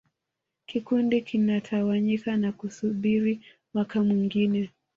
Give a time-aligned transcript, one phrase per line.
[0.65, 3.33] Kikundi kinatawanyika na kusubiri
[3.73, 4.59] mwaka mwingine